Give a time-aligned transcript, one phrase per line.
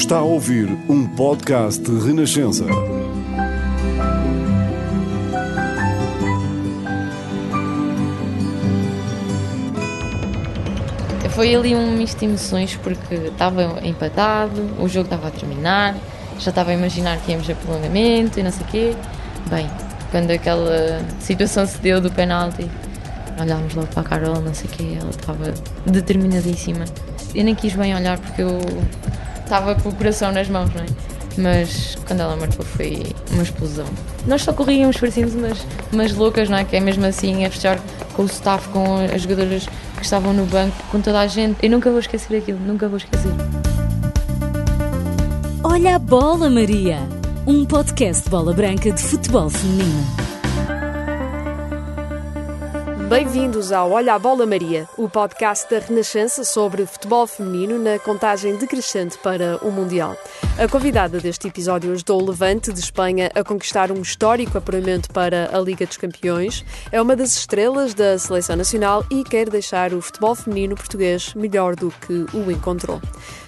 [0.00, 2.64] Está a ouvir um podcast Renascença.
[11.28, 15.94] Foi ali um misto de emoções porque estava empatado, o jogo estava a terminar,
[16.38, 18.96] já estava a imaginar que íamos a prolongamento e não sei o quê.
[19.50, 19.68] Bem,
[20.10, 22.66] quando aquela situação se deu do penalti,
[23.38, 25.52] olhámos logo para a Carol, não sei o quê, ela estava
[25.84, 26.86] determinadíssima.
[27.34, 28.58] Eu nem quis bem olhar porque eu
[29.50, 30.86] estava com o coração nas mãos, não é?
[31.36, 33.86] Mas quando ela marcou foi uma explosão.
[34.24, 36.64] Nós só corríamos, parecíamos umas, umas loucas, não é?
[36.64, 37.80] Que é mesmo assim, a fechar
[38.14, 41.56] com o staff, com as jogadoras que estavam no banco, com toda a gente.
[41.64, 43.32] Eu nunca vou esquecer aquilo, nunca vou esquecer.
[45.64, 46.98] Olha a bola, Maria!
[47.44, 50.19] Um podcast de bola branca de futebol feminino.
[53.10, 58.54] Bem-vindos ao Olha a Bola Maria, o podcast da Renascença sobre futebol feminino na contagem
[58.54, 60.16] decrescente para o Mundial.
[60.56, 65.50] A convidada deste episódio ajudou o Levante de Espanha a conquistar um histórico apuramento para
[65.52, 70.00] a Liga dos Campeões, é uma das estrelas da seleção nacional e quer deixar o
[70.00, 73.02] futebol feminino português melhor do que o encontrou.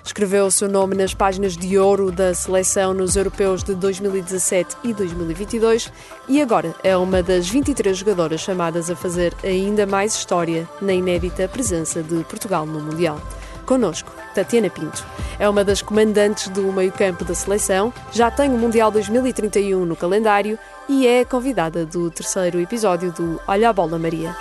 [0.05, 4.92] Escreveu o seu nome nas páginas de ouro da seleção nos europeus de 2017 e
[4.92, 5.92] 2022
[6.28, 11.47] e agora é uma das 23 jogadoras chamadas a fazer ainda mais história na inédita
[11.47, 13.20] presença de Portugal no Mundial.
[13.64, 15.06] Conosco, Tatiana Pinto.
[15.39, 20.58] É uma das comandantes do meio-campo da seleção, já tem o Mundial 2031 no calendário
[20.89, 24.34] e é convidada do terceiro episódio do Olha a Bola Maria.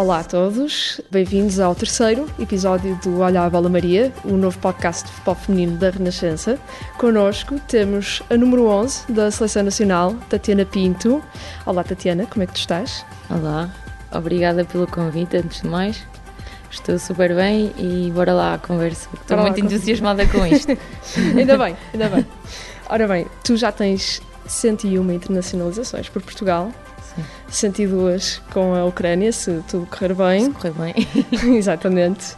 [0.00, 5.04] Olá a todos, bem-vindos ao terceiro episódio do Olha a Bola Maria, o novo podcast
[5.04, 6.58] de futebol feminino da Renascença.
[6.96, 11.22] Connosco temos a número 11 da Seleção Nacional, Tatiana Pinto.
[11.66, 13.04] Olá Tatiana, como é que tu estás?
[13.28, 13.70] Olá,
[14.10, 16.02] obrigada pelo convite, antes de mais.
[16.70, 19.06] Estou super bem e bora lá à conversa.
[19.12, 20.78] Estou Bora muito entusiasmada com isto.
[21.36, 22.26] ainda bem, ainda bem.
[22.88, 26.72] Ora bem, tu já tens 101 internacionalizações por Portugal,
[27.14, 27.24] Sim.
[27.48, 30.52] 102 com a Ucrânia, se tudo correr bem.
[30.52, 30.94] Correu bem.
[31.56, 32.36] Exatamente.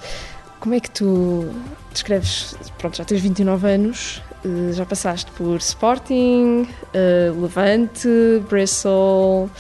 [0.61, 1.51] Como é que tu
[1.93, 2.55] descreves?
[2.79, 8.09] Pronto, já tens 29 anos, eh, já passaste por Sporting, eh, Levante,
[8.49, 9.51] Bristol,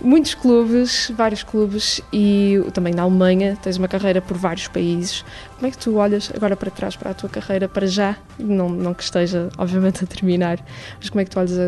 [0.00, 5.24] muitos clubes, vários clubes e também na Alemanha tens uma carreira por vários países.
[5.56, 8.16] Como é que tu olhas agora para trás para a tua carreira, para já?
[8.38, 10.64] Não, não que esteja, obviamente, a terminar,
[10.98, 11.58] mas como é que tu olhas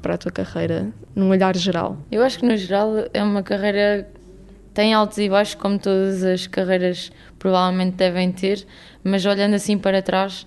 [0.00, 1.96] para a tua carreira num olhar geral?
[2.10, 4.08] Eu acho que no geral é uma carreira
[4.74, 8.64] tem altos e baixos como todas as carreiras provavelmente devem ter,
[9.02, 10.46] mas olhando assim para trás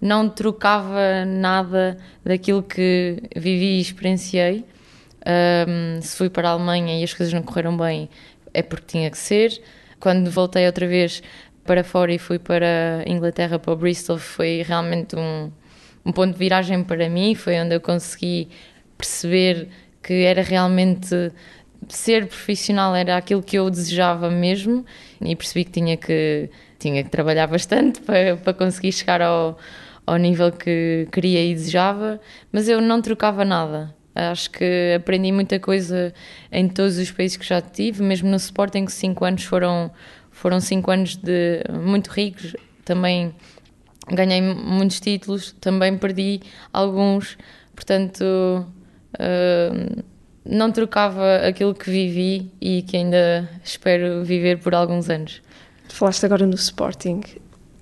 [0.00, 4.64] não trocava nada daquilo que vivi e experienciei.
[5.26, 8.10] Ahm, se fui para a Alemanha e as coisas não correram bem
[8.54, 9.60] é porque tinha que ser.
[9.98, 11.22] Quando voltei outra vez
[11.64, 15.50] para fora e fui para a Inglaterra, para Bristol, foi realmente um,
[16.06, 17.34] um ponto de viragem para mim.
[17.34, 18.48] Foi onde eu consegui
[18.96, 19.68] perceber
[20.02, 21.32] que era realmente
[21.88, 24.84] ser profissional era aquilo que eu desejava mesmo
[25.20, 29.58] e percebi que tinha que tinha que trabalhar bastante para, para conseguir chegar ao,
[30.06, 32.20] ao nível que queria e desejava,
[32.52, 33.94] mas eu não trocava nada.
[34.14, 36.12] Acho que aprendi muita coisa
[36.52, 39.90] em todos os países que já tive, mesmo no Sporting, que cinco anos foram,
[40.30, 42.54] foram cinco anos de muito ricos.
[42.84, 43.34] Também
[44.08, 46.40] ganhei muitos títulos, também perdi
[46.72, 47.36] alguns,
[47.74, 48.66] portanto
[49.14, 50.02] uh,
[50.44, 55.40] não trocava aquilo que vivi e que ainda espero viver por alguns anos.
[55.88, 57.20] Falaste agora no Sporting.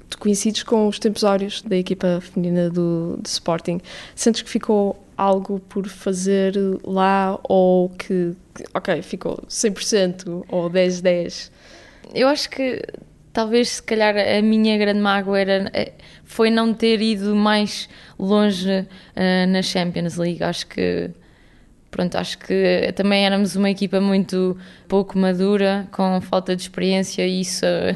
[0.08, 3.80] Tu coincides com os tempos áureos da equipa feminina do, do Sporting.
[4.14, 6.54] Sentes que ficou algo por fazer
[6.84, 11.50] lá ou que, que, ok, ficou 100% ou 10-10?
[12.14, 12.82] Eu acho que
[13.32, 15.92] talvez se calhar a minha grande mágoa era, eh,
[16.24, 17.88] foi não ter ido mais
[18.18, 20.42] longe uh, na Champions League.
[20.42, 21.10] Acho que
[21.92, 24.56] pronto, acho que também éramos uma equipa muito
[24.88, 27.94] pouco madura, com falta de experiência e isso uh,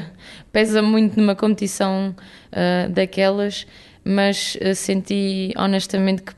[0.51, 2.15] pesa muito numa competição
[2.51, 3.65] uh, daquelas,
[4.05, 6.33] mas uh, senti honestamente que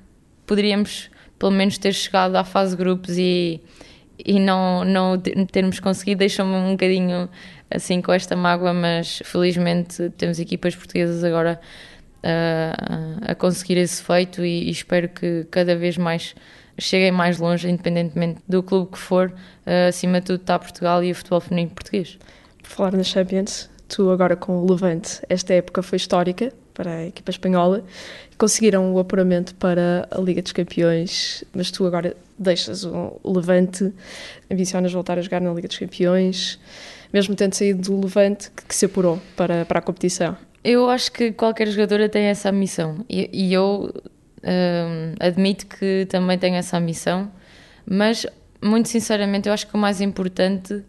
[0.48, 3.62] poderíamos pelo menos ter chegado à fase grupos e,
[4.26, 5.18] e não, não
[5.52, 7.30] termos conseguido, deixa-me um bocadinho
[7.70, 11.60] assim com esta mágoa, mas felizmente temos equipas portuguesas agora
[13.26, 16.36] a conseguir esse feito e, e espero que cada vez mais
[16.80, 21.12] cheguem mais longe, independentemente do clube que for, uh, acima de tudo está Portugal e
[21.12, 22.18] o futebol feminino português.
[22.62, 27.08] Por falar na Champions, tu agora com o Levante, esta época foi histórica para a
[27.08, 27.84] equipa espanhola,
[28.38, 33.94] conseguiram o apuramento para a Liga dos Campeões, mas tu agora deixas o Levante,
[34.50, 36.58] ambicionas voltar a jogar na Liga dos Campeões,
[37.12, 40.38] mesmo tendo saído do Levante, que, que se apurou para, para a competição.
[40.64, 43.94] Eu acho que qualquer jogadora tem essa missão e, e eu
[44.44, 47.32] hum, admito que também tenho essa missão,
[47.86, 48.26] mas
[48.62, 50.84] muito sinceramente eu acho que o mais importante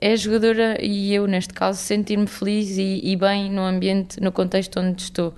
[0.00, 4.30] é a jogadora e eu, neste caso, sentir-me feliz e, e, bem no ambiente, no
[4.30, 5.34] contexto onde estou.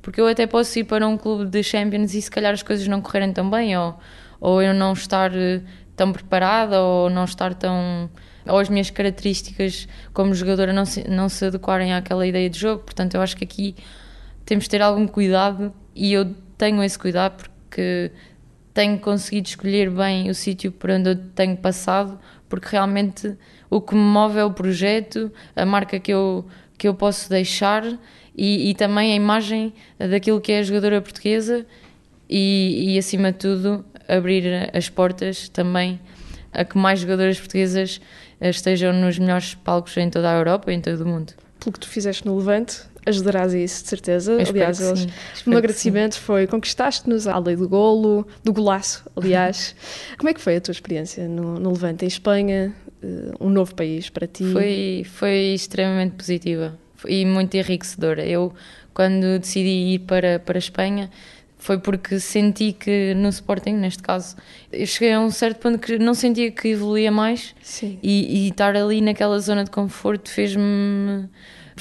[0.00, 2.86] Porque eu até posso ir para um clube de Champions e se calhar as coisas
[2.88, 3.98] não correrem tão bem, ou,
[4.40, 5.60] ou eu não estar eh,
[5.94, 8.10] tão preparada, ou não estar tão.
[8.46, 12.82] ou as minhas características como jogadora não se, não se adequarem àquela ideia de jogo.
[12.82, 13.76] Portanto, eu acho que aqui
[14.44, 18.12] temos de ter algum cuidado e eu tenho esse cuidado porque
[18.72, 23.36] tenho conseguido escolher bem o sítio por onde eu tenho passado, porque realmente
[23.68, 26.46] o que me move é o projeto, a marca que eu,
[26.78, 27.84] que eu posso deixar
[28.36, 31.66] e, e também a imagem daquilo que é a jogadora portuguesa
[32.30, 35.98] e, e, acima de tudo, abrir as portas também
[36.52, 38.00] a que mais jogadoras portuguesas
[38.40, 41.32] estejam nos melhores palcos em toda a Europa e em todo o mundo.
[41.58, 44.32] Pelo que tu fizeste no Levante, ajudarás a isso, de certeza.
[44.32, 45.06] Eu aliás, eles,
[45.46, 49.74] no agradecimento foi conquistaste-nos a lei do golo, do golaço, aliás.
[50.18, 53.74] Como é que foi a tua experiência no, no Levante, em Espanha, uh, um novo
[53.74, 54.44] país para ti?
[54.52, 58.24] Foi, foi extremamente positiva e muito enriquecedora.
[58.24, 58.52] Eu,
[58.94, 61.10] quando decidi ir para, para a Espanha,
[61.62, 64.36] foi porque senti que no Sporting, neste caso,
[64.72, 67.54] eu cheguei a um certo ponto que não sentia que evoluía mais
[68.02, 71.28] e, e, estar ali naquela zona de conforto fez-me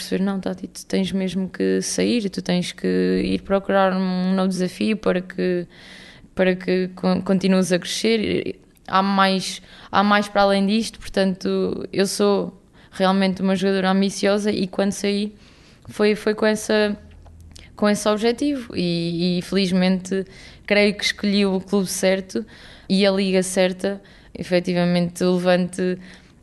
[0.02, 2.88] perceber, não, Tati, tu tens mesmo que sair, tu tens que
[3.24, 5.68] ir procurar um novo desafio para que,
[6.36, 6.90] para que
[7.24, 8.60] continues a crescer.
[8.88, 9.62] Há mais,
[9.92, 12.62] há mais para além disto, portanto, eu sou
[12.92, 15.34] realmente uma jogadora ambiciosa e quando saí
[15.88, 16.98] foi, foi com essa
[17.76, 20.24] com esse objetivo e, e, felizmente
[20.68, 22.46] creio que escolhi o clube certo
[22.88, 24.00] e a liga certa.
[24.38, 25.98] Efetivamente, o Levante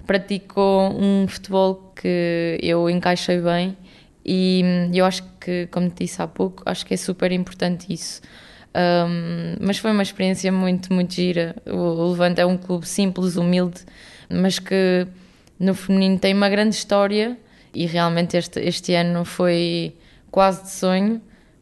[0.08, 3.76] praticou um futebol que eu encaixei bem
[4.24, 4.62] e
[4.94, 8.22] eu acho que, como te disse há pouco, acho que é super importante isso.
[8.74, 11.54] Um, mas foi uma experiência muito, muito gira.
[11.66, 13.82] O Levante é um clube simples, humilde,
[14.30, 15.06] mas que
[15.60, 17.36] no feminino tem uma grande história
[17.74, 19.94] e realmente este, este ano foi
[20.30, 21.20] quase de sonho,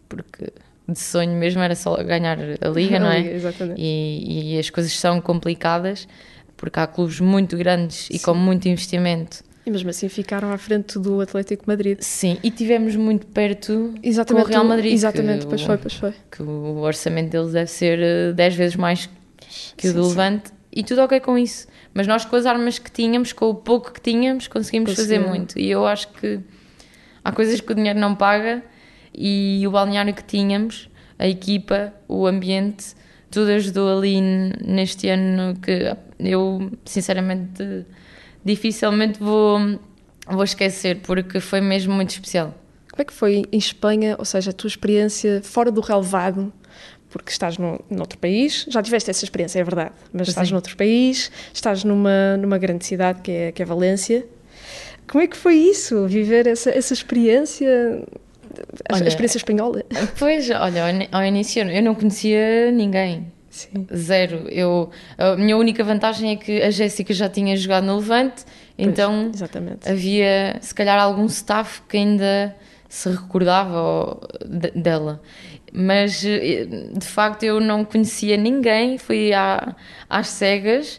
[0.09, 0.53] porque
[0.89, 3.27] de sonho mesmo era só ganhar a liga, não é?
[3.27, 3.81] Exatamente.
[3.81, 6.07] E, e as coisas são complicadas
[6.57, 8.25] porque há clubes muito grandes e Sim.
[8.25, 9.45] com muito investimento.
[9.67, 11.99] E mesmo assim ficaram à frente do Atlético Madrid.
[12.01, 14.93] Sim, e tivemos muito perto exatamente, com o Real Madrid.
[14.93, 16.15] Exatamente, que, pois foi, pois foi.
[16.31, 19.11] Que o orçamento deles deve ser 10 eh, vezes mais
[19.77, 20.53] que o do Levante.
[20.73, 21.67] E tudo ok com isso.
[21.93, 25.59] Mas nós, com as armas que tínhamos, com o pouco que tínhamos, conseguimos fazer muito.
[25.59, 26.39] E eu acho que
[27.25, 28.63] há coisas que o dinheiro não paga
[29.13, 32.95] e o balneário que tínhamos, a equipa, o ambiente,
[33.37, 37.85] tudo ajudou ali neste ano que eu, sinceramente,
[38.43, 39.79] dificilmente vou,
[40.27, 42.55] vou esquecer, porque foi mesmo muito especial.
[42.91, 46.51] Como é que foi em Espanha, ou seja, a tua experiência fora do relevado?
[47.11, 51.31] porque estás no, noutro país, já tiveste essa experiência, é verdade, mas estás noutro país,
[51.55, 54.27] estás numa, numa grande cidade que é, que é Valência.
[55.07, 58.03] Como é que foi isso, viver essa, essa experiência,
[58.89, 59.83] a, olha, experiência espanhola?
[60.19, 63.87] Pois, olha, ao início eu não conhecia ninguém, Sim.
[63.95, 64.47] Zero.
[64.49, 68.89] Eu, a minha única vantagem é que a Jéssica já tinha jogado no Levante, pois,
[68.89, 69.89] então exatamente.
[69.89, 72.55] havia se calhar algum staff que ainda
[72.89, 74.21] se recordava
[74.75, 75.21] dela
[75.77, 79.77] mas eh, de facto eu não conhecia ninguém, fui à,
[80.09, 80.99] às cegas,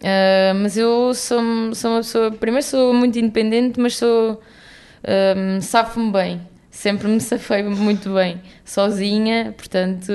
[0.00, 1.40] uh, mas eu sou,
[1.74, 4.42] sou uma pessoa, primeiro sou muito independente, mas sou,
[5.36, 6.40] um, safo-me bem,
[6.76, 10.12] sempre me safei muito bem, sozinha, portanto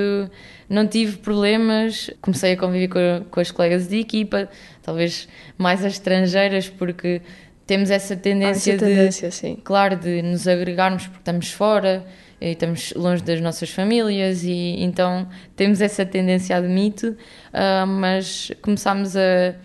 [0.69, 4.47] não tive problemas, comecei a conviver com, com as colegas de equipa,
[4.83, 5.27] talvez
[5.57, 7.21] mais as estrangeiras, porque
[7.65, 9.57] temos essa tendência, essa tendência de, sim.
[9.63, 12.05] claro, de nos agregarmos porque estamos fora,
[12.39, 19.15] e estamos longe das nossas famílias e então temos essa tendência, admito, uh, mas começámos
[19.15, 19.55] a,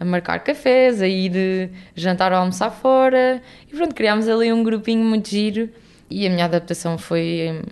[0.00, 5.04] a, marcar cafés, a ir jantar ou almoçar fora e pronto, criámos ali um grupinho
[5.04, 5.68] muito giro
[6.10, 7.62] e a minha adaptação foi,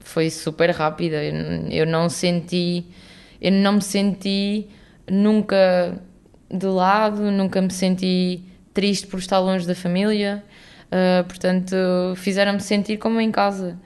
[0.00, 1.22] foi super rápida,
[1.70, 2.84] eu, não senti,
[3.40, 4.66] eu não me senti
[5.10, 5.98] nunca
[6.50, 8.42] de lado, nunca me senti
[8.72, 10.42] triste por estar longe da família.
[10.86, 11.74] Uh, portanto,
[12.16, 13.76] fizeram-me sentir como em casa.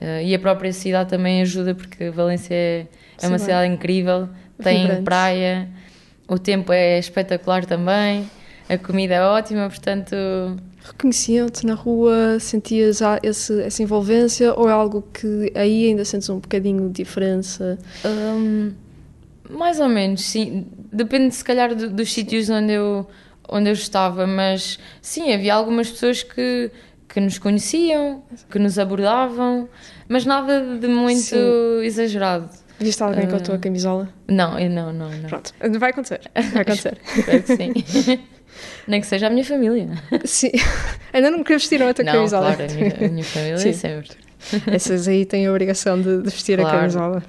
[0.00, 2.86] Uh, e a própria cidade também ajuda, porque Valência é,
[3.20, 4.28] é uma cidade incrível,
[4.62, 5.02] tem Vibrante.
[5.02, 5.68] praia,
[6.26, 8.28] o tempo é espetacular também,
[8.68, 10.14] a comida é ótima, portanto.
[10.86, 16.38] Reconheciam-te na rua, sentias esse, essa envolvência ou é algo que aí ainda sentes um
[16.38, 17.78] bocadinho de diferença?
[18.04, 18.72] Um,
[19.48, 20.66] mais ou menos, sim.
[20.92, 23.06] Depende, se calhar, dos sítios onde eu
[23.48, 26.70] onde eu estava, mas sim, havia algumas pessoas que,
[27.08, 29.68] que nos conheciam, que nos abordavam,
[30.08, 31.82] mas nada de muito Sim.
[31.82, 32.48] exagerado.
[32.80, 34.08] Viste alguém com a tua camisola?
[34.28, 35.28] Não, eu não, não, não.
[35.28, 36.20] Pronto, vai acontecer.
[36.52, 36.98] Vai acontecer.
[37.16, 38.24] Espero que sim.
[38.86, 39.88] Nem que seja a minha família.
[40.24, 40.50] Sim.
[41.12, 42.54] Ainda não me vestiram a tua não, camisola.
[42.54, 43.72] claro, a minha, a minha família Sim.
[43.72, 44.10] sempre.
[44.66, 46.78] Essas aí têm a obrigação de, de vestir a Claro.
[46.78, 47.22] camisola.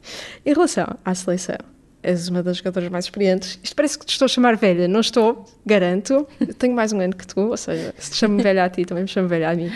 [0.45, 1.55] Em relação à seleção,
[2.03, 3.57] és uma das jogadoras mais experientes.
[3.63, 4.87] Isto parece que te estou a chamar velha.
[4.87, 6.27] Não estou, garanto.
[6.39, 8.83] Eu tenho mais um ano que tu, ou seja, se te chamo velha a ti,
[8.85, 9.71] também me chamo velha a mim.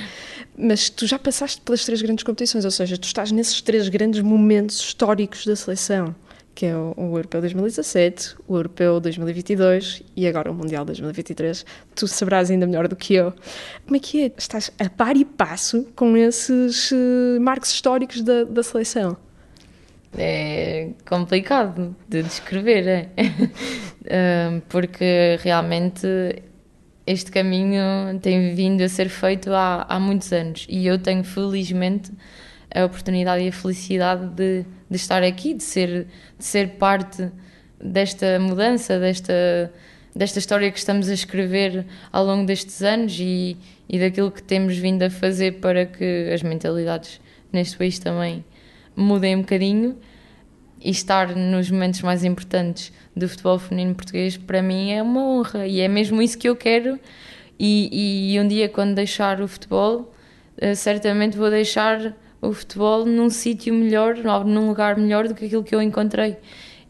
[0.57, 4.21] Mas tu já passaste pelas três grandes competições, ou seja, tu estás nesses três grandes
[4.21, 6.13] momentos históricos da seleção,
[6.59, 11.65] que é o, Europeu 2017, o Europeu 2022 e agora o Mundial 2023.
[11.95, 13.33] Tu saberás ainda melhor do que eu.
[13.85, 14.31] Como é que é?
[14.37, 19.15] Estás a par e passo com esses eh, marcos históricos da, da seleção?
[20.17, 23.09] É complicado de descrever, é?
[24.67, 26.05] Porque realmente
[27.07, 32.11] este caminho tem vindo a ser feito há, há muitos anos e eu tenho felizmente
[32.73, 36.07] a oportunidade e a felicidade de, de estar aqui, de ser,
[36.37, 37.29] de ser parte
[37.81, 39.71] desta mudança, desta,
[40.15, 43.57] desta história que estamos a escrever ao longo destes anos e,
[43.87, 47.19] e daquilo que temos vindo a fazer para que as mentalidades
[47.51, 48.43] neste país também
[48.95, 49.97] mudem um bocadinho.
[50.81, 55.67] E estar nos momentos mais importantes do futebol feminino português para mim é uma honra
[55.67, 56.97] e é mesmo isso que eu quero.
[57.59, 60.13] E, e um dia quando deixar o futebol
[60.57, 64.15] eh, certamente vou deixar o futebol num sítio melhor,
[64.45, 66.37] num lugar melhor do que aquilo que eu encontrei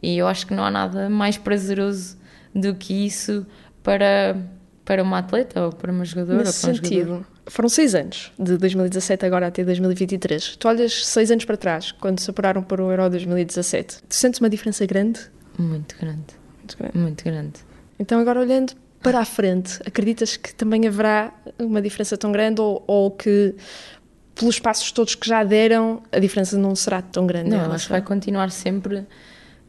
[0.02, 2.18] e eu acho que não há nada mais prazeroso
[2.56, 3.46] do que isso
[3.84, 4.38] para,
[4.86, 7.06] para uma atleta ou para uma jogadora Nesse ou para um jogador.
[7.16, 10.56] sentido, foram seis anos, de 2017 agora até 2023.
[10.56, 14.04] Tu olhas seis anos para trás, quando se apuraram para o Euro 2017.
[14.08, 15.20] Tu sentes uma diferença grande?
[15.58, 16.24] Muito grande,
[16.60, 16.98] Muito grande.
[16.98, 17.60] muito grande.
[17.98, 22.84] Então, agora olhando para a frente, acreditas que também haverá uma diferença tão grande ou,
[22.88, 23.56] ou que,
[24.40, 27.50] pelos passos todos que já deram, a diferença não será tão grande?
[27.50, 29.06] Não, acho que vai continuar sempre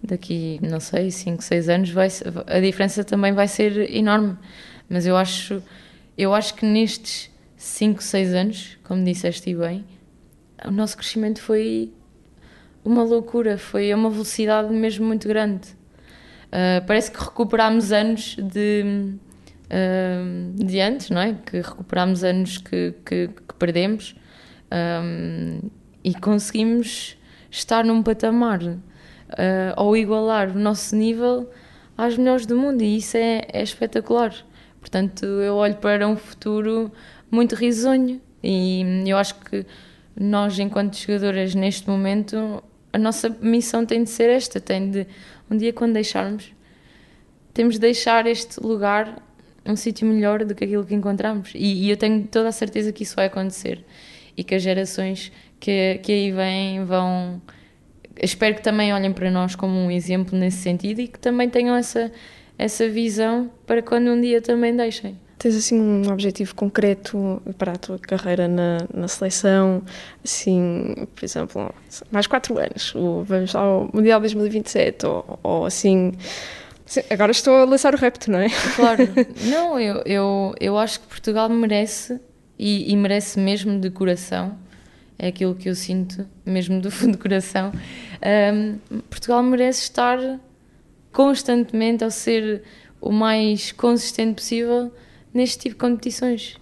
[0.01, 2.09] daqui, não sei, 5, 6 anos, vai,
[2.47, 4.39] a diferença também vai ser enorme.
[4.89, 5.61] Mas eu acho,
[6.17, 9.85] eu acho que nestes 5, 6 anos, como disseste e bem,
[10.65, 11.93] o nosso crescimento foi
[12.85, 15.69] uma loucura, foi a uma velocidade mesmo muito grande.
[16.53, 19.15] Ah, parece que recuperámos anos de,
[19.69, 20.23] ah,
[20.55, 21.35] de antes, não é?
[21.45, 24.15] Que recuperámos anos que, que, que perdemos
[24.71, 25.03] ah,
[26.03, 27.17] e conseguimos
[27.51, 28.61] estar num patamar
[29.31, 31.51] ah, ou igualar o nosso nível
[31.97, 34.35] às melhores do mundo e isso é, é espetacular.
[34.81, 36.91] Portanto, eu olho para um futuro
[37.31, 39.67] muito risonho e eu acho que
[40.19, 42.63] nós, enquanto jogadoras, neste momento,
[42.93, 45.07] a nossa missão tem de ser esta: tem de,
[45.51, 46.53] um dia, quando deixarmos,
[47.53, 49.23] temos de deixar este lugar
[49.67, 51.53] um sítio melhor do que aquilo que encontramos.
[51.55, 53.85] E, e eu tenho toda a certeza que isso vai acontecer
[54.37, 57.41] e que as gerações que, que aí vêm vão.
[58.21, 61.77] Espero que também olhem para nós como um exemplo nesse sentido e que também tenham
[61.77, 62.11] essa,
[62.59, 65.19] essa visão para quando um dia também deixem.
[65.39, 69.83] Tens assim um objetivo concreto para a tua carreira na, na seleção?
[70.23, 71.75] Assim, por exemplo,
[72.11, 76.13] mais quatro anos, ou vamos ao Mundial 2027, ou, ou assim.
[76.85, 78.49] Sim, Agora estou a lançar o repto, não é?
[78.77, 79.09] Claro,
[79.49, 82.21] não, eu, eu, eu acho que Portugal merece
[82.61, 84.55] e, e merece mesmo de coração,
[85.19, 87.73] é aquilo que eu sinto mesmo do fundo do coração.
[88.21, 88.77] Ahm,
[89.09, 90.19] Portugal merece estar
[91.11, 92.63] constantemente a ser
[93.01, 94.93] o mais consistente possível
[95.33, 96.59] neste tipo de competições.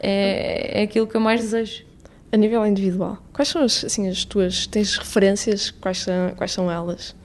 [0.00, 1.86] É, é aquilo que eu mais desejo.
[2.30, 4.66] A nível individual, quais são as, assim, as tuas.
[4.66, 5.70] Tens referências?
[5.70, 7.16] Quais são, quais são elas?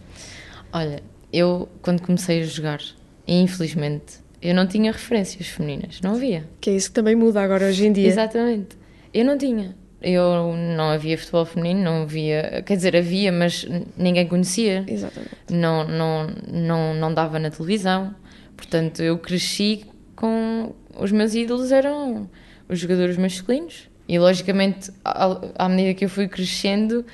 [0.71, 2.79] Olha, eu quando comecei a jogar,
[3.27, 6.47] infelizmente, eu não tinha referências femininas, não havia.
[6.59, 8.07] Que é isso que também muda agora hoje em dia.
[8.07, 8.77] Exatamente.
[9.13, 9.75] Eu não tinha.
[10.01, 12.63] Eu não havia futebol feminino, não havia.
[12.65, 14.83] Quer dizer, havia, mas ninguém conhecia.
[14.87, 15.35] Exatamente.
[15.51, 18.15] Não, não, não, não dava na televisão.
[18.57, 20.73] Portanto, eu cresci com.
[20.97, 22.27] Os meus ídolos eram
[22.67, 23.89] os jogadores masculinos.
[24.07, 27.05] E, logicamente, à, medida que eu fui crescendo,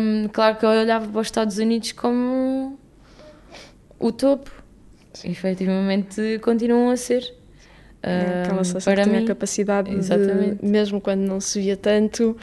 [0.00, 2.78] hum, claro que eu olhava para os Estados Unidos como
[3.98, 4.50] o topo.
[5.24, 7.34] Efetivamente, continuam a ser.
[8.02, 10.62] É aquela Hum, seleção que para tinha mim, a capacidade exatamente.
[10.62, 12.36] de, mesmo quando não se via tanto,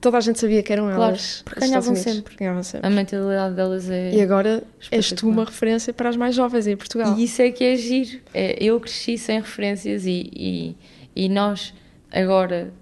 [0.00, 1.42] toda a gente sabia que eram Claro, elas.
[1.44, 2.36] porque ganhavam sempre.
[2.36, 2.86] Ganhavam sempre.
[2.86, 4.12] A mentalidade delas é.
[4.12, 7.16] E agora és tu uma referência para as mais jovens em Portugal.
[7.18, 8.20] E isso é que é giro.
[8.32, 10.76] É, eu cresci sem referências e, e,
[11.16, 11.74] e nós
[12.12, 12.72] agora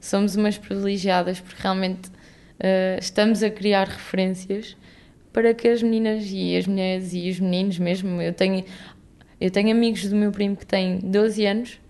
[0.00, 2.10] somos umas privilegiadas porque realmente
[2.58, 4.76] eh, estamos a criar referências
[5.32, 8.20] para que as meninas e as mulheres e os meninos mesmo.
[8.20, 8.64] Eu tenho,
[9.40, 11.80] eu tenho amigos do meu primo que têm 12 anos,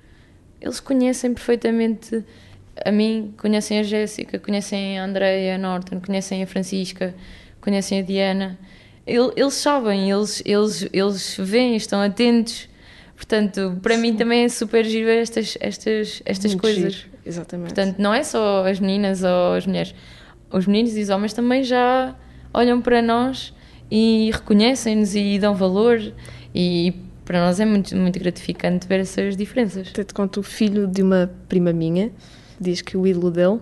[0.60, 2.22] eles conhecem perfeitamente
[2.84, 7.14] a mim, conhecem a Jéssica, conhecem a Andreia Norton, conhecem a Francisca,
[7.60, 8.58] conhecem a Diana.
[9.06, 12.68] El- Eles sabem, eles, eles, eles veem, estão atentos.
[13.16, 16.92] Portanto, para mim também é super giro ver estas, estas, estas Muito coisas.
[16.94, 17.74] giro, Exatamente.
[17.74, 19.94] Portanto, não é só as meninas ou as mulheres.
[20.50, 22.14] Os meninos e os homens também já
[22.52, 23.52] olham para nós
[23.90, 26.00] e reconhecem-nos e dão valor.
[26.54, 29.88] E para nós é muito, muito gratificante ver essas diferenças.
[29.92, 32.10] Te conto o filho de uma prima minha,
[32.60, 33.60] diz que o ídolo dele,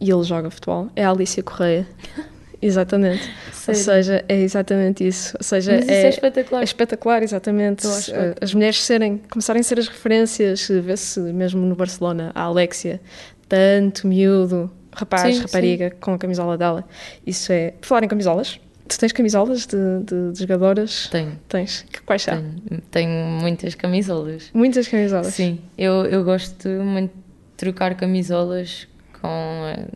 [0.00, 1.86] e ele joga futebol, é a Alicia Correia.
[2.60, 3.22] Exatamente.
[3.68, 3.80] Ou Sério?
[3.80, 5.36] seja, é exatamente isso.
[5.38, 6.60] Ou seja, Mas isso é espetacular.
[6.60, 7.86] É espetacular, exatamente.
[7.86, 13.00] Eh, As mulheres serem, começarem a ser as referências, vê-se mesmo no Barcelona, a Alexia,
[13.48, 16.84] tanto miúdo, rapaz, Sim, rapariga, com a camisola dela.
[17.26, 17.72] Isso é.
[17.72, 21.08] Por falar em camisolas, tu tens camisolas de, de, de jogadoras?
[21.10, 21.84] Tenho, Tens.
[22.06, 22.36] Quais são?
[22.68, 24.50] tenho, tenho muitas camisolas.
[24.54, 25.34] Muitas camisolas.
[25.34, 27.22] Sim, eu, eu gosto muito de
[27.56, 28.86] trocar camisolas
[29.20, 29.28] com.
[29.66, 29.86] eh,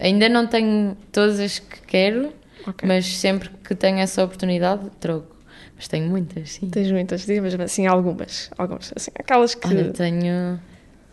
[0.00, 2.32] Ainda não tenho todas as que quero,
[2.66, 2.86] Ok.
[2.88, 5.36] mas sempre que tenho essa oportunidade, troco.
[5.76, 6.68] Mas tenho muitas, sim.
[6.70, 8.50] Tens muitas, mas assim, algumas.
[8.58, 9.66] Algumas, assim, aquelas que.
[9.68, 10.60] Olha, tenho.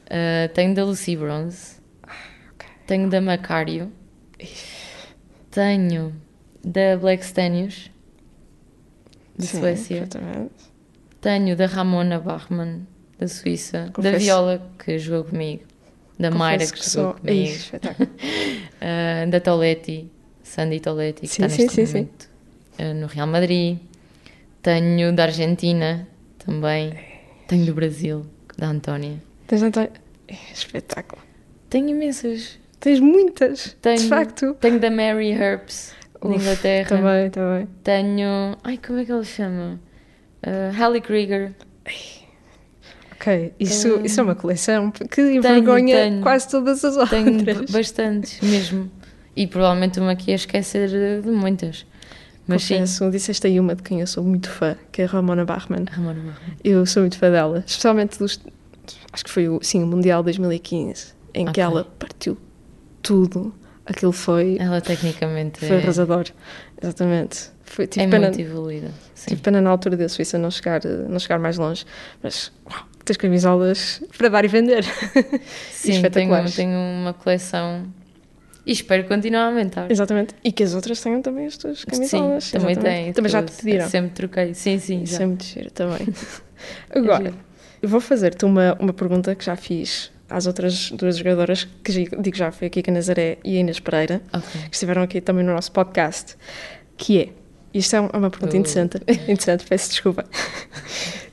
[0.10, 1.79] eh, tenho da Lucy Bronze.
[2.90, 3.92] Tenho da Macario.
[5.52, 6.12] Tenho
[6.64, 7.92] da Black Stanius,
[9.38, 10.08] de Sim, Suécia.
[11.22, 12.88] Tenho da Ramona Bachmann,
[13.20, 13.86] da Suíça.
[13.86, 15.66] Da Confesso- Viola, que jogou comigo.
[16.18, 17.38] Da Mayra, Confesso que, jogou sou- comigo.
[17.38, 18.10] Ih, espetáculo.
[18.82, 20.12] eh, da Toletti,
[20.44, 22.30] Sandy Toletti, que Sim, está sim, neste sim, momento
[22.80, 23.78] eh, no Real Madrid.
[24.64, 26.08] Tenho da Argentina
[26.44, 26.94] também.
[27.48, 28.26] Tenho do Brasil,
[28.58, 29.22] da Antónia.
[29.46, 29.62] Tens.
[29.62, 29.90] É,
[30.52, 31.22] espetáculo.
[31.70, 32.59] Tenho imensas.
[32.80, 34.54] Tens muitas, Tenho, de facto.
[34.60, 36.88] Tenho da Mary Herbs, Uf, Inglaterra.
[36.90, 37.68] Também, também.
[37.84, 38.58] Tenho.
[38.64, 39.80] Ai, como é que ela se chama?
[40.46, 41.54] Uh, Halle Krieger.
[43.14, 46.22] Ok, isso, isso é uma coleção que envergonha tenho.
[46.22, 47.58] quase todas as Tenho outras.
[47.62, 48.90] b- bastantes mesmo.
[49.36, 51.86] E provavelmente uma que ia esquecer de muitas.
[52.48, 52.76] Mas sim.
[52.76, 55.84] Confesso, disseste aí uma de quem eu sou muito fã, que é a Ramona Bachmann.
[55.92, 56.56] Ramona Bachmann.
[56.64, 58.40] Eu sou muito fã dela, especialmente dos.
[59.12, 61.64] Acho que foi o, sim, o Mundial 2015, em que Ok.
[61.64, 62.38] ela partiu
[63.02, 63.54] tudo.
[63.86, 66.26] Aquilo foi, Ela tecnicamente foi é, arrasador.
[66.82, 67.50] Exatamente.
[67.64, 68.92] Foi, tive, é pena, muito evoluída.
[69.16, 69.30] Sim.
[69.30, 71.86] tive pena na altura da Suíça não chegar, não chegar mais longe,
[72.22, 74.84] mas uau, tens camisolas para dar e vender.
[75.72, 76.56] Sim, tenho, espetaculares.
[76.56, 77.86] tenho uma coleção
[78.66, 79.90] e espero continuar a aumentar.
[79.90, 80.36] Exatamente.
[80.44, 82.44] E que as outras tenham também as tuas camisolas.
[82.44, 83.14] Sim, também tem.
[83.14, 83.90] Também já te pediram.
[83.90, 84.54] Sempre troquei.
[84.54, 85.24] Sim, sim, já.
[85.24, 86.08] é muito giro também.
[86.94, 87.34] Agora,
[87.82, 92.36] eu vou fazer-te uma, uma pergunta que já fiz às outras duas jogadoras, que digo
[92.38, 94.62] já, foi aqui a Nazaré e a Inês Pereira, Ok.
[94.70, 96.36] que estiveram aqui também no nosso podcast,
[96.98, 97.30] que é,
[97.74, 98.60] isto é uma pergunta Oh.
[98.60, 100.26] interessante, interessante, peço desculpa,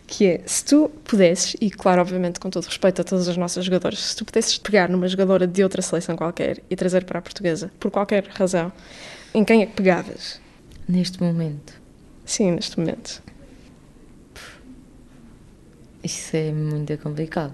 [0.06, 3.64] que é, se tu pudesses, e claro, obviamente com todo respeito a todas as nossas
[3.64, 7.22] jogadoras, se tu pudesses pegar numa jogadora de outra seleção qualquer e trazer para a
[7.22, 8.72] portuguesa, por qualquer razão,
[9.34, 10.40] em quem é que pegavas?
[10.88, 11.74] Neste momento.
[12.24, 13.22] Sim, neste momento.
[16.02, 17.52] Isso é muito complicado.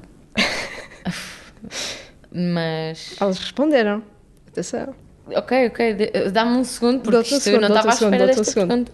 [2.32, 3.16] Mas.
[3.20, 4.02] Elas responderam.
[4.48, 4.94] Atenção.
[5.34, 5.96] Ok, ok,
[6.32, 8.36] dá-me um segundo, porque um isto segundo, eu não estava um à segundo, espera um
[8.36, 8.92] desta pergunta.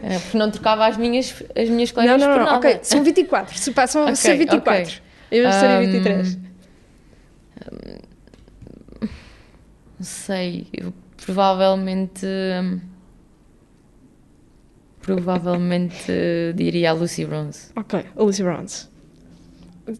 [0.04, 2.56] Eh, porque não trocava as minhas, as minhas colegas não, por não, nada.
[2.58, 2.80] ok.
[2.82, 3.56] São 24.
[3.56, 4.82] Se passam a Ok, ser 24.
[4.82, 4.94] ok.
[5.30, 6.38] Eu já seria Ahm, 23.
[9.98, 10.92] Não sei, eu
[11.24, 12.26] provavelmente.
[15.00, 16.12] Provavelmente
[16.54, 17.70] diria a Lucy Bronze.
[17.76, 18.89] Ok, a Lucy Bronze.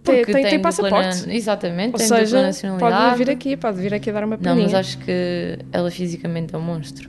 [0.03, 1.31] Tem, Porque tem, tem dupla passaporte.
[1.31, 3.05] Exatamente, Ou tem seja, nacionalidade.
[3.05, 4.65] pode vir aqui, pode vir aqui dar uma Não, perninha.
[4.65, 7.09] mas acho que ela fisicamente é um monstro.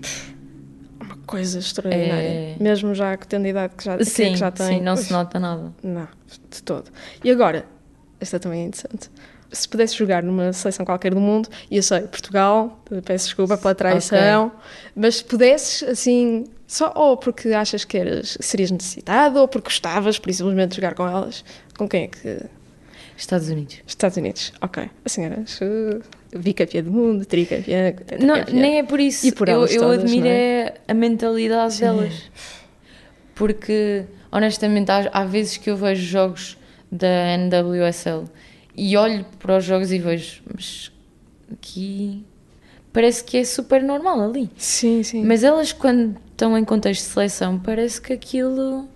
[0.99, 2.27] Uma coisa extraordinária.
[2.27, 4.67] É- Mesmo já tendo a idade que já, que Sim, já tem.
[4.79, 5.73] sim, não se nota nada.
[5.83, 6.07] Não,
[6.49, 6.89] de todo.
[7.23, 7.65] E agora,
[8.19, 9.09] esta também é interessante.
[9.51, 13.75] Se pudesse jogar numa seleção qualquer do mundo, e eu sei, Portugal, peço desculpa pela
[13.75, 14.49] traição,
[14.95, 20.17] mas se pudesses, assim, só ou porque achas que eras, serias necessitado, ou porque gostavas,
[20.17, 21.43] por simplesmente, jogar com elas,
[21.77, 22.39] com quem é que.
[23.21, 23.83] Estados Unidos.
[23.85, 24.89] Estados Unidos, ok.
[25.05, 26.01] Assim eras uh,
[26.39, 29.27] bicampeã do mundo, tricampeã, Não, nem é por isso.
[29.27, 32.31] E por eu, eu todas, admiro não é a mentalidade delas.
[33.35, 36.57] Porque, honestamente, há, há vezes que eu vejo jogos
[36.91, 38.25] da NWSL
[38.75, 40.91] e olho para os jogos e vejo, mas
[41.53, 42.25] aqui
[42.91, 44.49] parece que é super normal ali.
[44.57, 45.23] Sim, sim.
[45.23, 48.89] Mas elas, quando estão em contexto de seleção, parece que aquilo.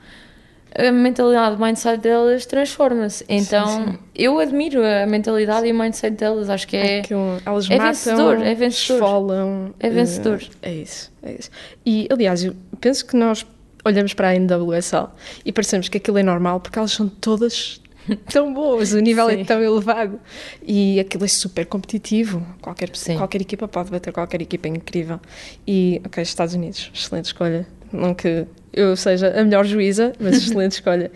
[0.77, 3.23] A mentalidade, o mindset delas transforma-se.
[3.29, 3.97] Então, sim.
[4.13, 6.49] eu admiro a mentalidade e o mindset delas.
[6.49, 6.99] Acho que é.
[6.99, 9.71] Aquilo- elas é matam, vencedor, é vencedor.
[9.79, 10.43] É vencedor.
[10.61, 11.49] É isso, é isso.
[11.85, 13.45] E, aliás, eu penso que nós
[13.85, 15.07] olhamos para a NWSL
[15.45, 17.79] e parecemos que aquilo é normal porque elas são todas
[18.33, 19.45] tão boas, o nível é Sim.
[19.45, 20.19] tão elevado
[20.61, 22.45] e aquilo é super competitivo.
[22.61, 23.17] Qualquer, Sim.
[23.17, 25.19] qualquer equipa pode bater qualquer equipa, é incrível.
[25.65, 27.65] E, ok, Estados Unidos, excelente escolha.
[27.95, 31.11] Não que eu seja a melhor juíza, mas excelente escolha.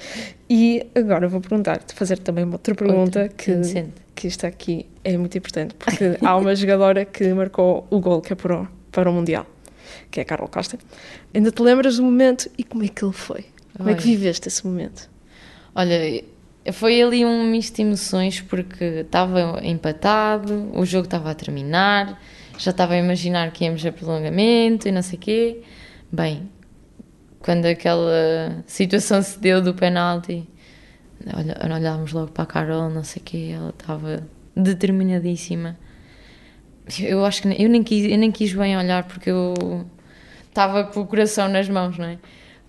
[0.50, 3.56] E agora vou perguntar-te, fazer também uma outra pergunta Outra, que,
[4.16, 8.34] que isto aqui é muito importante, porque há uma jogadora que marcou o gol que
[8.34, 9.46] apurou para o Mundial,
[10.10, 10.80] que é a Carol Costa.
[11.34, 13.46] Ainda te lembras do momento e como é que ele foi?
[13.78, 15.10] Como é que viveste esse momento?
[15.76, 16.24] Olha,
[16.74, 22.20] foi ali um misto de emoções porque estava empatado, o jogo estava a terminar,
[22.58, 25.62] já estava a imaginar que íamos a prolongamento e não sei o quê.
[26.12, 26.50] Bem,
[27.40, 30.48] quando aquela situação se deu do penalti,
[31.34, 35.78] olha, olhámos logo para a Carol, não sei o quê, ela estava determinadíssima.
[37.00, 39.86] Eu acho que eu nem quis, eu nem quis bem olhar porque eu
[40.48, 42.18] estava com o coração nas mãos, não é?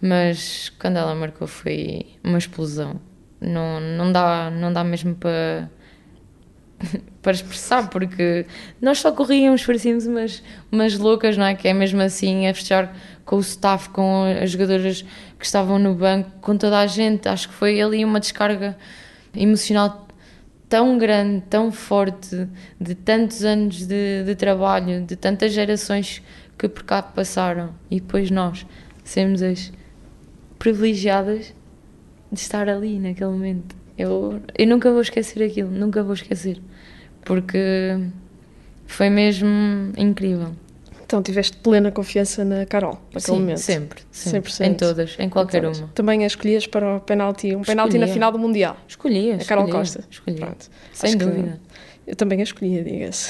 [0.01, 3.01] Mas quando ela marcou foi uma explosão.
[3.41, 5.71] Não, não, dá, não dá mesmo para
[7.23, 8.47] para expressar, porque
[8.81, 11.55] nós só corríamos, parecíamos umas, umas loucas, não é?
[11.55, 12.95] Que é mesmo assim, a festejar
[13.31, 15.03] com o staff, com as jogadoras
[15.39, 17.29] que estavam no banco, com toda a gente.
[17.29, 18.77] Acho que foi ali uma descarga
[19.33, 20.09] emocional
[20.69, 22.49] tão grande, tão forte,
[22.81, 26.21] de tantos anos de, de trabalho, de tantas gerações
[26.59, 28.67] que por cá passaram, e depois nós
[29.05, 29.73] sermos as
[30.59, 31.55] privilegiadas
[32.33, 33.77] de estar ali naquele momento.
[33.97, 36.61] Eu, eu nunca vou esquecer aquilo, nunca vou esquecer,
[37.25, 37.97] porque
[38.89, 40.53] foi mesmo incrível.
[41.11, 43.59] Então tiveste plena confiança na Carol, naquele Sim, momento.
[43.59, 44.65] sempre, sempre, 100%.
[44.65, 45.79] em todas, em qualquer Pronto.
[45.81, 45.89] uma.
[45.89, 48.77] Também a escolhias para o penalti, um penalti na final do Mundial.
[48.87, 50.05] Escolhia, A Carol escolhia, Costa.
[50.09, 50.71] Escolhia, Pronto.
[50.93, 51.61] sem Acho dúvida.
[52.07, 53.29] Eu também a escolhia, diga-se.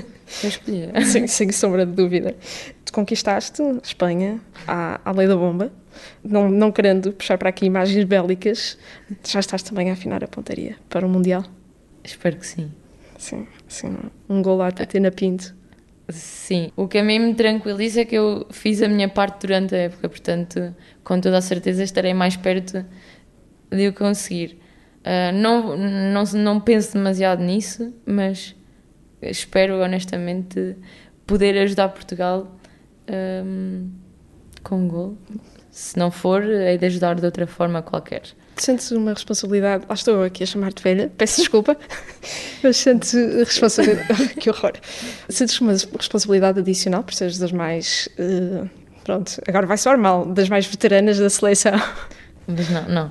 [0.42, 0.90] Eu escolhia.
[1.04, 2.34] sem, sem sombra de dúvida.
[2.82, 5.70] Tu conquistaste Espanha à, à lei da bomba,
[6.24, 8.78] não, não querendo puxar para aqui imagens bélicas,
[9.22, 11.44] já estás também a afinar a pontaria para o Mundial.
[12.02, 12.72] Espero que sim.
[13.18, 13.94] Sim, sim.
[14.30, 15.57] Um gol à Tatiana Pinto.
[16.10, 19.74] Sim, o que a mim me tranquiliza é que eu fiz a minha parte durante
[19.74, 22.84] a época, portanto, com toda a certeza estarei mais perto
[23.70, 24.58] de o conseguir.
[25.04, 28.54] Ah, não, não, não penso demasiado nisso, mas
[29.22, 30.76] espero honestamente
[31.26, 32.56] poder ajudar Portugal
[33.06, 33.88] ahm,
[34.62, 35.18] com um gol.
[35.70, 38.22] Se não for, é de ajudar de outra forma qualquer.
[38.58, 41.76] Sentes uma responsabilidade, lá estou eu aqui a chamar-te velha, peço desculpa,
[42.62, 44.72] mas sentes responsabilidade, que horror,
[45.28, 48.66] sentes uma responsabilidade adicional por seres das mais, eh,
[49.04, 51.80] pronto, agora vai soar mal, das mais veteranas da seleção.
[52.48, 53.10] Mas não, não,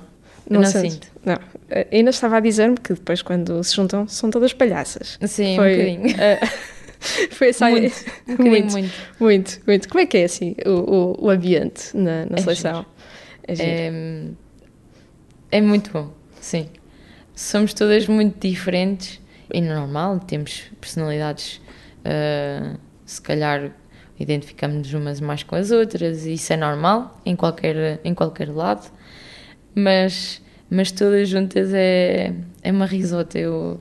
[0.49, 0.93] não sentes?
[0.95, 1.07] sinto.
[1.25, 1.35] Não,
[1.71, 5.17] a Inês estava a dizer-me que depois quando se juntam são todas palhaças.
[5.25, 6.21] Sim, Foi, um bocadinho.
[6.21, 6.39] eh,
[7.31, 7.95] foi essa Muito,
[8.27, 8.93] um muito, muito.
[9.19, 9.87] muito, muito.
[9.89, 10.71] Como é que é assim o,
[11.21, 12.85] o, o ambiente na, na É seleção?
[13.47, 13.67] É giro.
[13.69, 14.23] É,
[15.51, 16.69] é muito bom, sim.
[17.35, 19.21] Somos todas muito diferentes
[19.53, 21.61] e normal, temos personalidades,
[22.03, 23.71] ah, se calhar
[24.19, 28.91] identificamos umas mais com as outras, e isso é normal em qualquer, em qualquer lado,
[29.75, 32.33] mas, mas todas juntas é,
[32.63, 33.37] é uma risota.
[33.37, 33.79] Eu,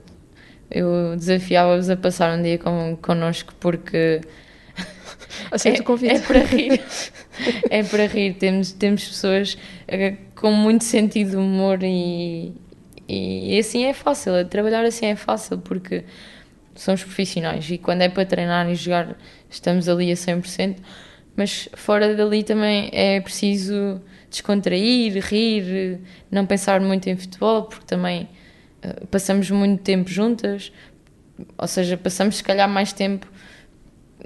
[0.69, 4.21] eu desafiava-vos a passar um dia com, connosco porque
[5.51, 6.13] Aceito é, o convite.
[6.13, 6.81] é para rir.
[7.69, 8.33] é para rir.
[8.35, 12.53] Temos, temos pessoas eh, com muito sentido de humor e,
[13.09, 14.45] e assim é fácil.
[14.45, 16.05] Trabalhar assim é fácil porque
[16.75, 19.17] somos profissionais e quando é para treinar e jogar
[19.49, 20.77] estamos ali a 100%,
[21.35, 28.29] mas fora dali também é preciso descontrair, rir, não pensar muito em futebol porque também
[28.83, 30.71] eh, passamos muito tempo juntas,
[31.57, 33.27] ou seja, passamos se calhar mais tempo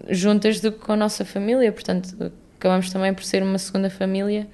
[0.10, 4.48] juntas do que com a nossa família, portanto acabamos também por ser uma segunda família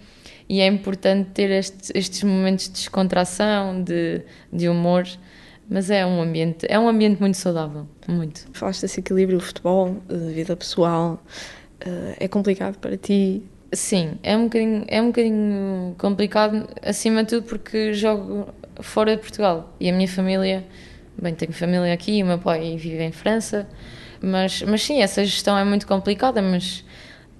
[0.50, 5.06] e é importante ter este- estes momentos de descontração, de, de humor,
[5.70, 8.48] mas é um ambiente, é um ambiente muito saudável, muito.
[8.54, 9.98] Falaste desse equilíbrio, futebol,
[10.34, 11.22] vida pessoal,
[11.82, 13.44] eh, é complicado para ti?
[13.74, 18.48] Sim, é um bocadinho, é um bocadinho complicado, acima de tudo porque jogo
[18.80, 20.66] fora de Portugal e a minha família,
[21.22, 23.68] bem, tenho família aqui, o meu pai vive em França,
[24.22, 26.86] mas, mas sim, essa gestão é muito complicada, mas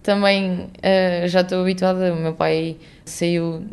[0.04, 2.78] também eh, já estou habituada, o meu pai
[3.10, 3.66] saiu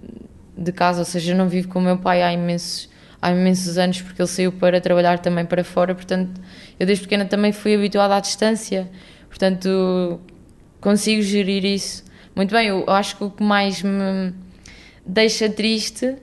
[0.56, 2.88] de casa, ou seja, eu não vivo com o meu pai há imensos,
[3.20, 6.40] há imensos anos porque ele saiu para trabalhar também para fora, portanto,
[6.78, 8.90] eu desde pequena também fui habituada à distância,
[9.28, 10.20] portanto,
[10.80, 12.68] consigo gerir isso muito bem.
[12.68, 14.34] Eu acho que o que mais me
[15.06, 16.16] deixa triste,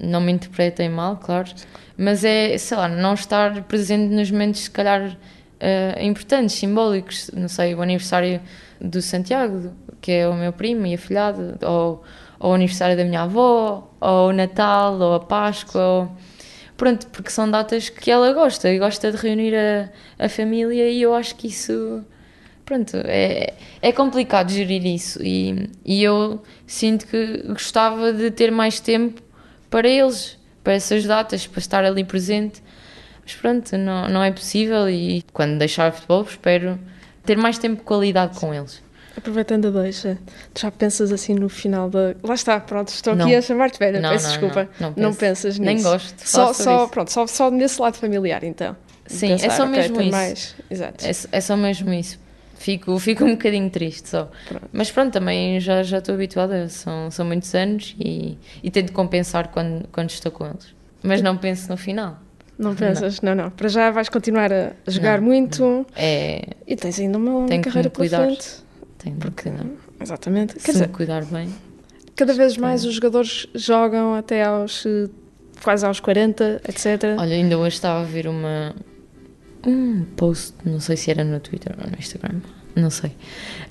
[0.00, 1.50] não me interpretem mal, claro,
[1.96, 5.16] mas é, sei lá, não estar presente nos momentos, se calhar,
[5.60, 8.40] eh, importantes, simbólicos, não sei, o aniversário
[8.80, 12.02] do Santiago, que é o meu primo e afilhado, ou,
[12.44, 16.10] ou o aniversário da minha avó, ou o Natal, ou a Páscoa, ou,
[16.76, 21.00] Pronto, porque são datas que ela gosta e gosta de reunir a, a família e
[21.00, 22.04] eu acho que isso.
[22.66, 28.78] Pronto, é, é complicado gerir isso e, e eu sinto que gostava de ter mais
[28.80, 29.22] tempo
[29.70, 32.62] para eles, para essas datas, para estar ali presente.
[33.22, 36.78] Mas pronto, não, não é possível e quando deixar o futebol espero
[37.24, 38.83] ter mais tempo de qualidade com eles.
[39.16, 40.18] Aproveitando a deixa,
[40.52, 42.14] tu já pensas assim no final da.
[42.22, 43.24] Lá está, pronto, estou Não.
[43.26, 44.68] aqui a chamar-te velha, Não, peço não, desculpa.
[44.80, 45.88] não, não não pensas Nem nisso.
[45.88, 46.88] gosto de Só, só, isso.
[46.88, 48.76] pronto, só, só nesse lado familiar, então.
[49.06, 50.10] Sim, Pensar, é só ok, mesmo isso.
[50.10, 50.56] Mais...
[50.70, 51.06] Exato.
[51.06, 52.18] É, é só mesmo isso.
[52.56, 54.30] Fico, fico um bocadinho triste só.
[54.48, 54.68] Pronto.
[54.72, 59.48] Mas pronto, também já, já estou habituada, são, são muitos anos e, e tento compensar
[59.48, 60.74] quando, quando estou com eles.
[61.02, 62.18] Mas não penso no final.
[62.58, 63.20] Não pensas?
[63.20, 63.50] Não, não.
[63.50, 66.46] Para já vais continuar a jogar Não, muito É.
[66.66, 68.63] e tens ainda uma, carreira pela frente.
[69.04, 69.66] Tenho de cuidar.
[70.00, 70.54] Exatamente.
[70.54, 71.48] Quer Se dizer, cuidar bem.
[72.16, 74.84] cada vez mais os jogadores jogam até aos
[75.62, 76.86] quase aos 40, etc.
[77.18, 78.74] Olha, ainda hoje estava a ver uma
[79.66, 82.40] um post, não sei se era no Twitter ou no Instagram,
[82.76, 83.12] não sei,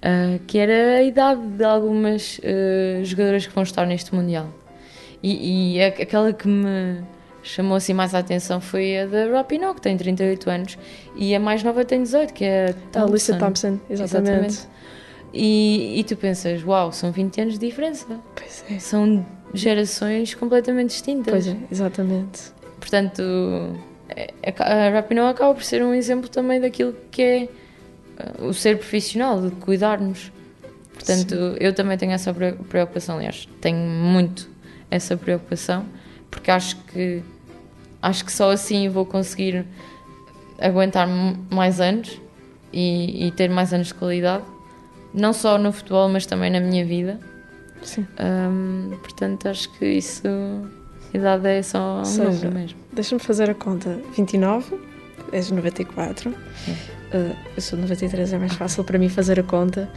[0.02, 4.48] ah, que era a idade de algumas ah, jogadoras que vão estar neste Mundial.
[5.22, 7.02] E, e a- aquela que me
[7.44, 10.78] chamou assim mais a atenção foi a da Rapinoe, que tem 38 anos,
[11.16, 13.78] e a mais nova tem 18, que é a A Lisa Thompson.
[13.78, 14.68] Thompson, exatamente.
[15.34, 18.06] E, e tu pensas, uau, são 20 anos de diferença.
[18.36, 18.80] Pois é.
[18.80, 21.32] São gerações completamente distintas.
[21.32, 22.52] Pois é, exatamente.
[22.80, 23.22] Portanto,
[24.10, 27.50] é- a Rapinoe acaba por ser um exemplo também daquilo que é
[28.40, 30.32] uh, o ser profissional, de cuidar-nos.
[30.94, 34.48] Portanto, eu também tenho essa pre- preocupação, aliás, tenho muito
[34.92, 35.86] essa preocupação,
[36.30, 37.24] porque acho que
[38.02, 39.66] acho que só assim vou conseguir
[40.60, 41.08] aguentar
[41.50, 42.22] mais anos
[42.72, 44.44] e, e ter mais anos de qualidade,
[45.14, 47.20] não só no futebol, mas também na minha vida.
[47.82, 48.08] Sim.
[48.20, 50.28] Hum, portanto, acho que isso,
[51.14, 52.80] a idade é só um Seja, número mesmo.
[52.94, 54.00] Deixa-me fazer a conta.
[54.16, 54.80] 29,
[55.32, 56.30] és 94.
[56.30, 59.88] Uh, eu sou de 93, é mais fácil para mim fazer a conta.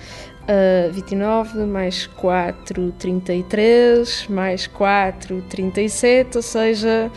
[0.43, 7.11] Uh, 29 mais 4, 33, mais 4, 37, ou seja,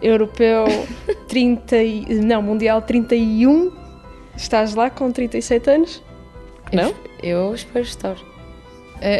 [0.00, 0.64] europeu
[1.28, 3.70] 30, e- não, mundial 31.
[4.34, 6.02] Estás lá com 37 anos?
[6.72, 6.94] Não?
[7.22, 8.16] Eu espero estar.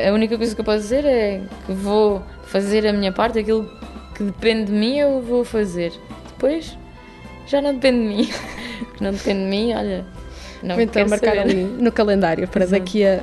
[0.08, 3.68] A única coisa que eu posso dizer é que vou fazer a minha parte, aquilo
[4.14, 5.92] que depende de mim eu vou fazer.
[6.28, 6.76] Depois
[7.46, 8.30] já não depende de mim.
[9.00, 10.04] Não depende de mim, olha,
[10.62, 11.40] não então marcar saber.
[11.40, 12.80] ali no calendário para Exato.
[12.82, 13.20] daqui a.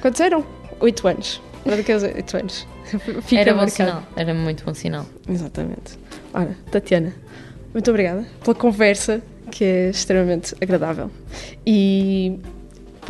[0.00, 0.46] Quantos eram?
[0.78, 1.42] 8 anos.
[1.62, 2.66] Para daqui a 8 anos.
[3.22, 3.70] Fica Era bom marcado.
[3.90, 5.04] sinal, era muito bom sinal.
[5.28, 5.98] Exatamente.
[6.32, 7.14] Ora, Tatiana,
[7.74, 11.10] muito obrigada pela conversa, que é extremamente agradável.
[11.66, 12.38] E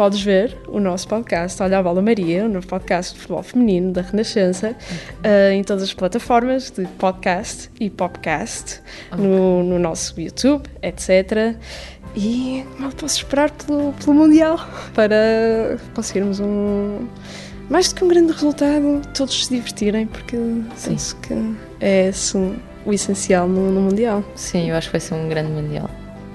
[0.00, 3.92] podes ver o nosso podcast, Olha a Bola Maria, o novo podcast de futebol feminino
[3.92, 4.74] da Renascença,
[5.22, 8.80] eh, em todas as plataformas de podcast e podcast,
[9.14, 11.54] no, no nosso YouTube, etc.
[12.16, 14.58] E mal posso esperar pelo, pelo Mundial
[14.94, 17.06] para conseguirmos um.
[17.68, 20.38] Mais do que um grande resultado, todos se divertirem, porque
[20.82, 21.34] penso que
[21.78, 22.38] é esse
[22.86, 24.24] o essencial no, no Mundial.
[24.34, 25.90] Sim, eu acho que vai ser um grande mundial.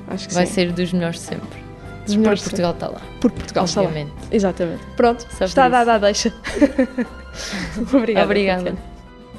[0.08, 0.54] Acho que Vai sim.
[0.54, 1.65] ser dos melhores de sempre.
[2.06, 3.02] Porque melhores Portugal está lá.
[3.20, 3.88] Porque Portugal está lá.
[3.88, 4.14] obviamente.
[4.32, 4.84] Exatamente.
[4.96, 6.34] Pronto, Só por está dada a deixa.
[7.94, 8.26] Obrigada.
[8.26, 8.95] Obrigada.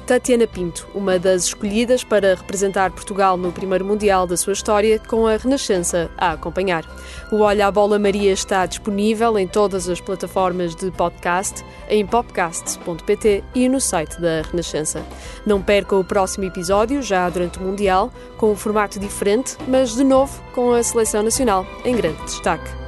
[0.07, 0.47] Tatiana.
[0.47, 5.35] Pinto, uma das escolhidas para representar Portugal no primeiro Mundial da sua história, com a
[5.35, 6.85] Renascença a acompanhar.
[7.29, 13.43] O Olha a Bola Maria está disponível em todas as plataformas de podcast, em popcasts.pt
[13.53, 15.05] e no site da Renascença.
[15.45, 20.05] Não perca o próximo episódio, já durante o Mundial, com um formato diferente, mas de
[20.05, 22.86] novo com a Seleção Nacional em grande destaque.